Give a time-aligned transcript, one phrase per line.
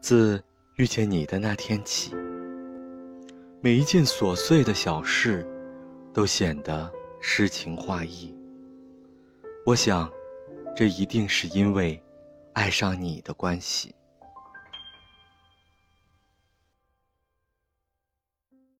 [0.00, 0.42] 自
[0.76, 2.14] 遇见你的那天起
[3.60, 5.46] 每一件琐碎的小事
[6.12, 6.90] 都显得
[7.20, 8.34] 诗情画意。
[9.66, 10.10] 我想
[10.76, 12.00] 这一定是因为
[12.52, 13.94] 爱上你的关系。